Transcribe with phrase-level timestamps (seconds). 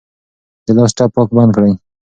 [0.65, 1.73] د لاس ټپ پاک بند کړئ.